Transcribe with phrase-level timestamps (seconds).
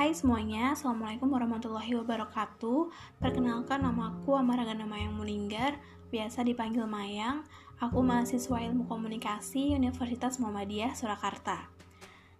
[0.00, 2.88] Hai semuanya, Assalamualaikum warahmatullahi wabarakatuh.
[3.20, 5.76] Perkenalkan nama aku Amaragana Mayang Mulinggar
[6.08, 7.44] Biasa dipanggil Mayang.
[7.76, 11.68] Aku mahasiswa ilmu komunikasi Universitas Muhammadiyah Surakarta.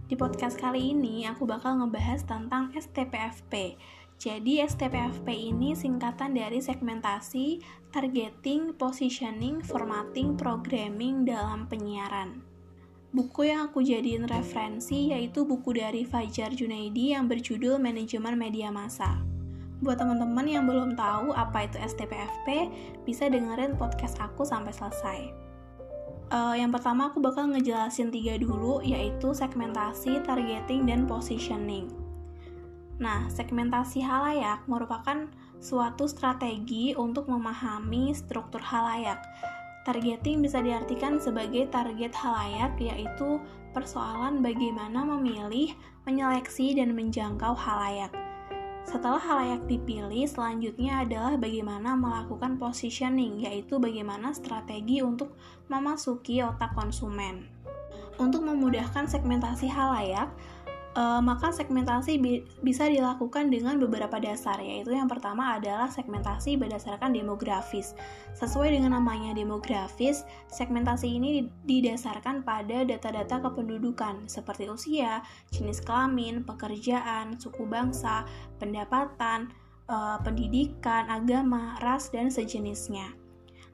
[0.08, 3.76] Di podcast kali ini aku bakal ngebahas tentang STPFP
[4.16, 7.60] Jadi STPFP ini singkatan dari segmentasi,
[7.92, 12.49] targeting, positioning, formatting, programming dalam penyiaran
[13.10, 19.18] Buku yang aku jadiin referensi yaitu buku dari Fajar Junaidi yang berjudul Manajemen Media Massa.
[19.82, 22.70] Buat teman-teman yang belum tahu apa itu STPFP,
[23.02, 25.18] bisa dengerin podcast aku sampai selesai.
[26.30, 31.90] Uh, yang pertama aku bakal ngejelasin tiga dulu, yaitu segmentasi, targeting, dan positioning.
[33.02, 35.26] Nah, segmentasi halayak merupakan
[35.58, 39.18] suatu strategi untuk memahami struktur halayak
[39.80, 43.40] Targeting bisa diartikan sebagai target halayak, yaitu
[43.72, 45.72] persoalan bagaimana memilih,
[46.04, 48.12] menyeleksi, dan menjangkau halayak.
[48.84, 55.32] Setelah halayak dipilih, selanjutnya adalah bagaimana melakukan positioning, yaitu bagaimana strategi untuk
[55.70, 57.48] memasuki otak konsumen.
[58.20, 60.28] Untuk memudahkan segmentasi halayak,
[61.00, 67.16] uh, maka segmentasi bi bisa dilakukan dengan beberapa dasar, yaitu yang pertama adalah segmentasi berdasarkan
[67.16, 67.96] demografis.
[68.36, 77.40] Sesuai dengan namanya demografis, segmentasi ini didasarkan pada data-data kependudukan seperti usia, jenis kelamin, pekerjaan,
[77.40, 78.28] suku bangsa,
[78.60, 79.48] pendapatan,
[79.88, 83.19] uh, pendidikan, agama, ras, dan sejenisnya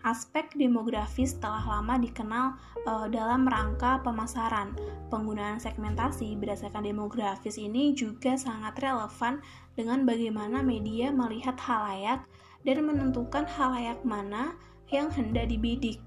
[0.06, 2.54] aspek demografis telah lama dikenal
[2.86, 4.70] uh, dalam rangka pemasaran.
[5.10, 9.42] Penggunaan segmentasi berdasarkan demografis ini juga sangat relevan
[9.74, 12.22] dengan bagaimana media melihat halayak
[12.62, 14.54] dan menentukan halayak mana
[14.94, 15.98] yang hendak dibidik.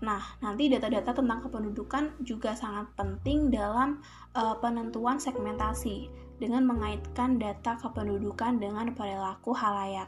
[0.00, 4.00] Nah, nanti data-data tentang kependudukan juga sangat penting dalam
[4.32, 10.06] uh, penentuan segmentasi dengan mengaitkan data kependudukan dengan perilaku halayak.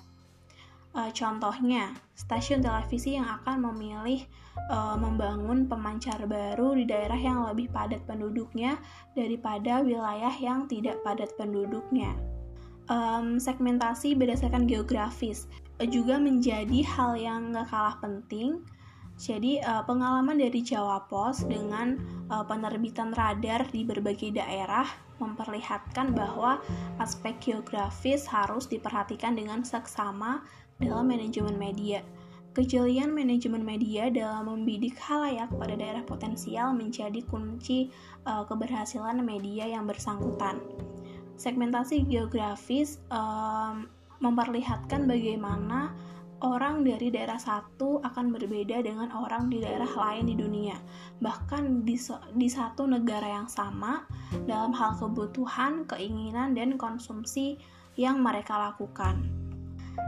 [0.91, 4.27] Uh, contohnya, stasiun televisi yang akan memilih
[4.75, 8.75] uh, membangun pemancar baru di daerah yang lebih padat penduduknya
[9.15, 12.11] daripada wilayah yang tidak padat penduduknya.
[12.91, 15.47] Um, segmentasi berdasarkan geografis
[15.79, 18.67] uh, juga menjadi hal yang gak kalah penting.
[19.21, 22.01] Jadi, pengalaman dari Jawa Pos dengan
[22.49, 24.89] penerbitan radar di berbagai daerah
[25.21, 26.57] memperlihatkan bahwa
[26.97, 30.41] aspek geografis harus diperhatikan dengan seksama
[30.81, 32.01] dalam manajemen media.
[32.51, 37.95] Kejelian manajemen media dalam membidik halayak pada daerah potensial menjadi kunci
[38.27, 40.59] uh, keberhasilan media yang bersangkutan.
[41.39, 43.87] Segmentasi geografis um,
[44.19, 45.95] memperlihatkan bagaimana
[46.43, 50.77] orang dari daerah satu akan berbeda dengan orang di daerah lain di dunia.
[51.23, 51.97] Bahkan di,
[52.35, 54.05] di satu negara yang sama,
[54.49, 57.61] dalam hal kebutuhan, keinginan, dan konsumsi
[57.95, 59.40] yang mereka lakukan.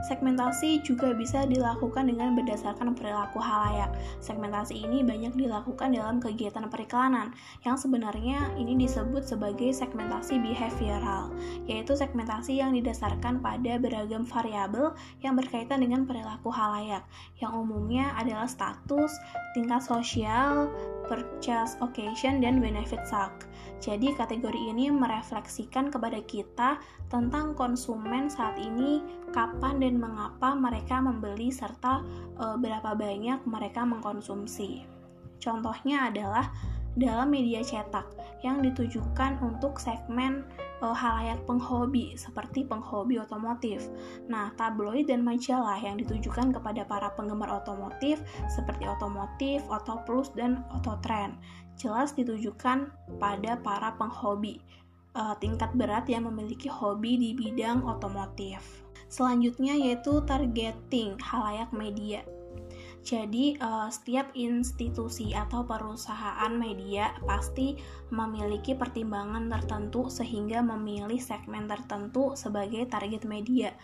[0.03, 3.93] Segmentasi juga bisa dilakukan dengan berdasarkan perilaku halayak.
[4.19, 7.31] Segmentasi ini banyak dilakukan dalam kegiatan periklanan,
[7.63, 11.31] yang sebenarnya ini disebut sebagai segmentasi behavioral,
[11.69, 14.91] yaitu segmentasi yang didasarkan pada beragam variabel
[15.23, 17.05] yang berkaitan dengan perilaku halayak,
[17.39, 19.15] yang umumnya adalah status,
[19.53, 20.67] tingkat sosial,
[21.05, 23.47] purchase occasion, dan benefit shock.
[23.83, 26.79] Jadi kategori ini merefleksikan kepada kita
[27.11, 29.03] tentang konsumen saat ini,
[29.35, 31.99] kapan dan mengapa mereka membeli serta
[32.39, 34.87] e, berapa banyak mereka mengkonsumsi.
[35.43, 36.47] Contohnya adalah
[36.95, 38.05] dalam media cetak
[38.45, 40.45] yang ditujukan untuk segmen
[40.83, 43.87] e, halayak penghobi seperti penghobi otomotif.
[44.27, 48.19] Nah, tabloid dan majalah yang ditujukan kepada para penggemar otomotif
[48.51, 51.39] seperti otomotif, otoplus dan ototrend
[51.73, 54.61] jelas ditujukan pada para penghobi
[55.17, 58.83] uh, tingkat berat yang memiliki hobi di bidang otomotif.
[59.09, 62.25] Selanjutnya yaitu targeting halayak media.
[63.03, 67.75] Jadi, uh, setiap institusi atau perusahaan media pasti
[68.15, 73.75] memiliki pertimbangan tertentu sehingga memilih segmen tertentu sebagai target media.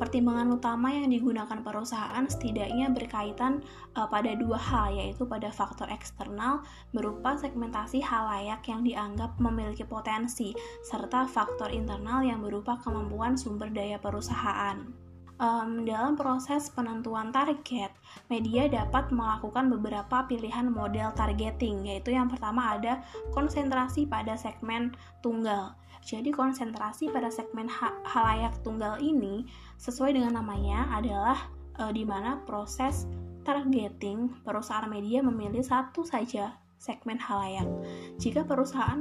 [0.00, 3.60] Pertimbangan utama yang digunakan perusahaan setidaknya berkaitan
[3.92, 6.64] uh, pada dua hal, yaitu pada faktor eksternal
[6.96, 14.00] berupa segmentasi halayak yang dianggap memiliki potensi, serta faktor internal yang berupa kemampuan sumber daya
[14.00, 17.92] perusahaan um, dalam proses penentuan target,
[18.28, 23.00] media dapat melakukan beberapa pilihan model targeting, yaitu yang pertama ada
[23.32, 24.92] konsentrasi pada segmen
[25.24, 25.76] tunggal.
[26.02, 29.46] Jadi konsentrasi pada segmen ha halayak tunggal ini
[29.78, 31.38] sesuai dengan namanya adalah
[31.78, 33.06] uh, di mana proses
[33.46, 37.70] targeting perusahaan media memilih satu saja segmen halayak.
[38.18, 38.98] Jika perusahaan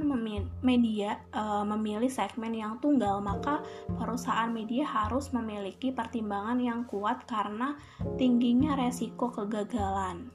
[0.62, 3.66] media uh, memilih segmen yang tunggal, maka
[3.98, 7.74] perusahaan media harus memiliki pertimbangan yang kuat karena
[8.22, 10.30] tingginya resiko kegagalan.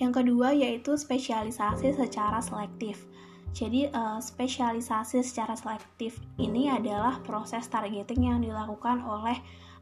[0.00, 3.04] Yang kedua yaitu spesialisasi secara selektif.
[3.52, 9.36] Jadi uh, spesialisasi secara selektif ini adalah proses targeting yang dilakukan oleh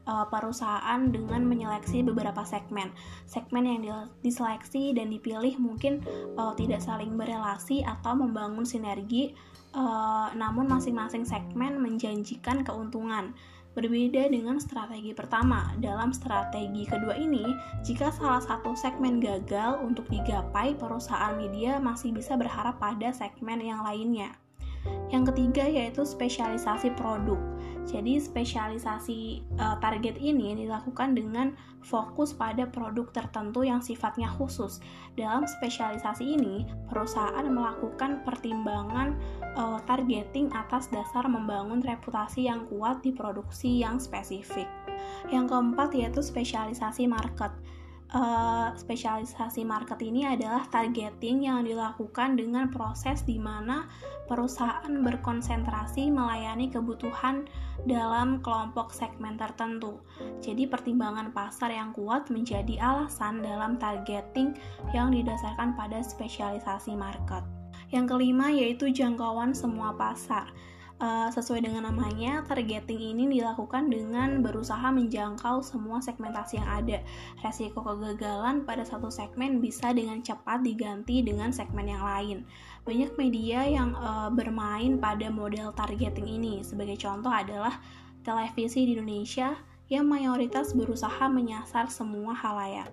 [0.09, 2.89] uh, perusahaan dengan menyeleksi beberapa segmen.
[3.29, 6.01] Segmen yang diseleksi dan dipilih mungkin
[6.33, 9.37] uh, tidak saling berelasi atau membangun sinergi,
[9.77, 13.37] uh, namun masing-masing segmen menjanjikan keuntungan.
[13.77, 17.45] Berbeda dengan strategi pertama, dalam strategi kedua ini,
[17.85, 23.85] jika salah satu segmen gagal untuk digapai, perusahaan media masih bisa berharap pada segmen yang
[23.85, 24.33] lainnya.
[25.09, 27.37] Yang ketiga yaitu spesialisasi produk.
[27.89, 34.77] Jadi spesialisasi uh, target ini dilakukan dengan fokus pada produk tertentu yang sifatnya khusus.
[35.17, 39.17] Dalam spesialisasi ini, perusahaan melakukan pertimbangan
[39.57, 44.69] uh, targeting atas dasar membangun reputasi yang kuat di produksi yang spesifik.
[45.33, 47.49] Yang keempat yaitu spesialisasi market
[48.13, 53.85] uh, spesialisasi market ini adalah targeting yang dilakukan dengan proses di mana
[54.25, 57.49] perusahaan berkonsentrasi melayani kebutuhan
[57.85, 60.01] dalam kelompok segmen tertentu.
[60.43, 64.57] Jadi pertimbangan pasar yang kuat menjadi alasan dalam targeting
[64.91, 67.41] yang didasarkan pada spesialisasi market.
[67.89, 70.49] Yang kelima yaitu jangkauan semua pasar.
[70.99, 76.99] Uh, sesuai dengan namanya, targeting ini dilakukan dengan berusaha menjangkau semua segmentasi yang ada.
[77.39, 82.37] Resiko kegagalan pada satu segmen bisa dengan cepat diganti dengan segmen yang lain.
[82.83, 86.67] Banyak media yang uh, bermain pada model targeting ini.
[86.67, 87.79] Sebagai contoh adalah
[88.27, 89.55] televisi di Indonesia
[89.87, 92.91] yang mayoritas berusaha menyasar semua halayak.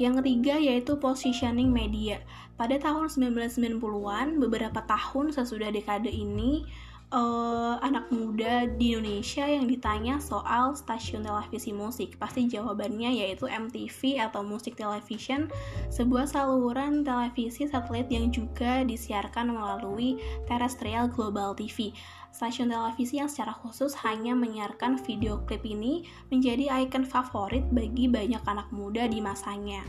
[0.00, 2.24] Yang ketiga yaitu positioning media.
[2.56, 6.64] Pada tahun 1990-an, beberapa tahun sesudah dekade ini,
[7.10, 12.16] uh, anak muda di Indonesia yang ditanya soal stasiun televisi musik.
[12.16, 15.50] Pasti jawabannya yaitu MTV atau Musik Television
[15.90, 21.92] sebuah saluran televisi satelit yang juga disiarkan melalui Terrestrial Global TV
[22.30, 28.42] stasiun televisi yang secara khusus hanya menyiarkan video klip ini menjadi ikon favorit bagi banyak
[28.46, 29.82] anak muda di masanya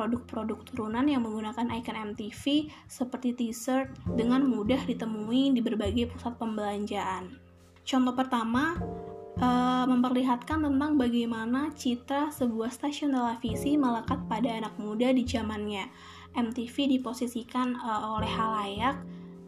[0.00, 7.36] produk-produk turunan yang menggunakan icon MTV seperti t-shirt dengan mudah ditemui di berbagai pusat pembelanjaan.
[7.84, 8.78] Contoh pertama,
[9.42, 15.90] uh, memperlihatkan tentang bagaimana citra sebuah stasiun televisi melekat pada anak muda di zamannya.
[16.30, 18.96] MTV diposisikan uh, oleh halayak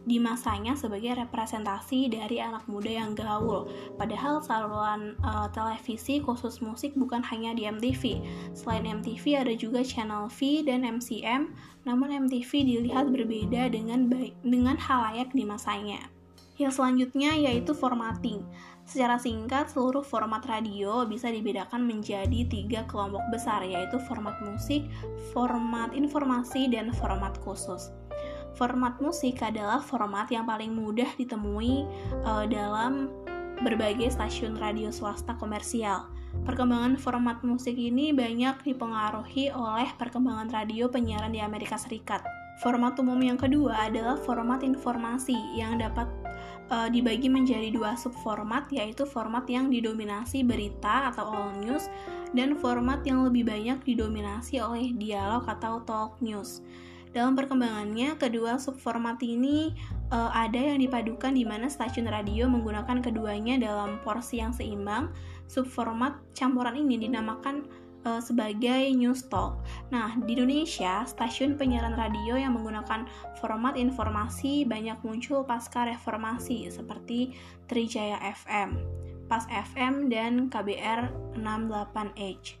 [0.03, 3.71] di masanya sebagai representasi dari anak muda yang gaul.
[3.95, 8.19] Padahal saluran uh, televisi khusus musik bukan hanya di MTV.
[8.51, 11.55] Selain MTV ada juga Channel V dan MCM,
[11.87, 16.03] namun MTV dilihat berbeda dengan baik dengan halayak di masanya.
[16.59, 18.45] Yang selanjutnya yaitu formatting.
[18.83, 24.83] Secara singkat, seluruh format radio bisa dibedakan menjadi tiga kelompok besar, yaitu format musik,
[25.31, 27.89] format informasi, dan format khusus.
[28.53, 31.89] Format musik adalah format yang paling mudah ditemui
[32.21, 33.09] uh, dalam
[33.65, 36.05] berbagai stasiun radio swasta komersial.
[36.45, 42.25] Perkembangan format musik ini banyak dipengaruhi oleh perkembangan radio penyiaran di Amerika Serikat.
[42.61, 46.05] Format umum yang kedua adalah format informasi yang dapat
[46.69, 51.89] uh, dibagi menjadi dua subformat yaitu format yang didominasi berita atau all news
[52.37, 56.61] dan format yang lebih banyak didominasi oleh dialog atau talk news.
[57.13, 59.69] Dalam perkembangannya, kedua subformat ini
[60.09, 65.13] uh, ada yang dipadukan di mana stasiun radio menggunakan keduanya dalam porsi yang seimbang.
[65.45, 67.69] Subformat campuran ini dinamakan
[68.09, 69.61] uh, sebagai news talk.
[69.93, 73.05] Nah, di Indonesia, stasiun penyiaran radio yang menggunakan
[73.37, 77.37] format informasi banyak muncul pasca reformasi seperti
[77.69, 78.81] Trijaya FM,
[79.29, 82.57] Pas FM, dan KBR 68H.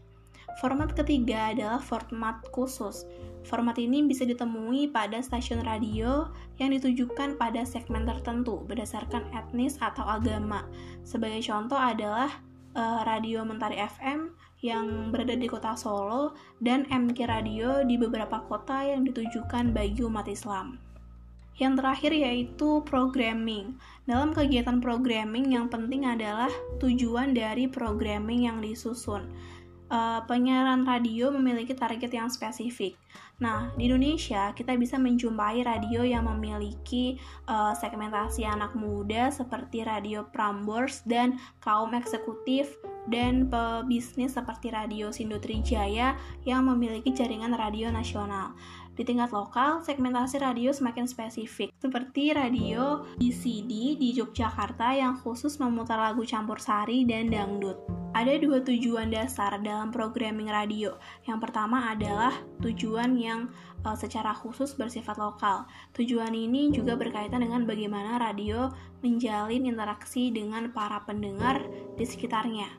[0.61, 3.09] Format ketiga adalah format khusus.
[3.43, 6.31] Format ini bisa ditemui pada stasiun radio
[6.63, 10.63] yang ditujukan pada segmen tertentu berdasarkan etnis atau agama.
[11.03, 12.31] Sebagai contoh adalah
[12.79, 14.31] uh, Radio Mentari FM
[14.63, 20.31] yang berada di kota Solo dan MK Radio di beberapa kota yang ditujukan bagi umat
[20.31, 20.79] Islam.
[21.59, 23.77] Yang terakhir yaitu programming.
[24.09, 26.49] Dalam kegiatan programming yang penting adalah
[26.81, 29.29] tujuan dari programming yang disusun
[29.89, 32.95] uh, penyiaran radio memiliki target yang spesifik.
[33.41, 37.17] Nah, di Indonesia kita bisa menjumpai radio yang memiliki
[37.49, 42.77] uh, segmentasi anak muda seperti radio Prambors dan kaum eksekutif
[43.11, 46.15] dan pebisnis seperti Radio Sindo Trijaya
[46.47, 48.55] yang memiliki jaringan radio nasional.
[48.93, 55.97] Di tingkat lokal, segmentasi radio semakin spesifik, seperti radio DCD di Yogyakarta yang khusus memutar
[55.97, 58.02] lagu campur sari dan dangdut.
[58.13, 61.01] Ada dua tujuan dasar dalam programming radio.
[61.25, 62.29] Yang pertama adalah
[62.61, 63.49] tujuan yang
[63.81, 65.65] uh, secara khusus bersifat lokal.
[65.97, 68.69] Tujuan ini juga berkaitan dengan bagaimana radio
[69.01, 71.65] menjalin interaksi dengan para pendengar
[71.97, 72.69] di sekitarnya.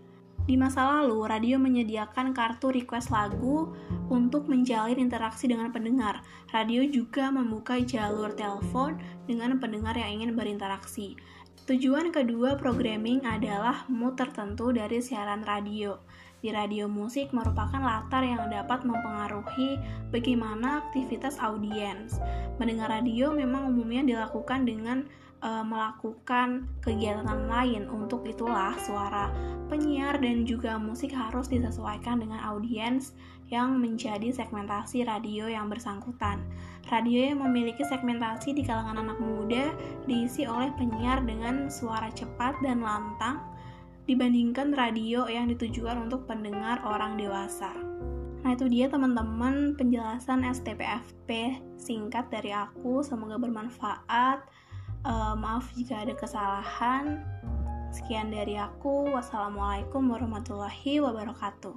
[0.47, 3.75] Di masa lalu, radio menyediakan kartu request lagu
[4.13, 6.23] untuk menjalin interaksi dengan pendengar.
[6.55, 11.19] Radio juga membuka jalur telepon dengan pendengar yang ingin berinteraksi.
[11.65, 15.97] Tujuan kedua programming adalah mood tertentu dari siaran radio.
[16.45, 19.81] Di radio musik merupakan latar yang dapat mempengaruhi
[20.13, 22.21] bagaimana aktivitas audiens.
[22.61, 25.09] Mendengar radio memang umumnya dilakukan dengan
[25.45, 27.85] e, melakukan kegiatan lain.
[27.93, 29.29] Untuk itulah suara
[29.69, 33.13] penyiar dan juga musik harus disesuaikan dengan audiens
[33.53, 36.41] yang menjadi segmentasi radio yang bersangkutan.
[36.89, 39.77] Radio yang memiliki segmentasi di kalangan anak muda
[40.09, 43.41] diisi oleh penyiar dengan suara cepat dan lantang
[44.05, 47.73] dibandingkan radio yang ditujukan untuk pendengar orang dewasa.
[48.45, 54.45] Nah itu dia teman-teman penjelasan STPFP singkat dari aku, semoga bermanfaat.
[55.05, 57.21] Uh, maaf jika ada kesalahan.
[57.93, 59.13] Sekian dari aku.
[59.13, 61.77] Wassalamualaikum warahmatullahi wabarakatuh.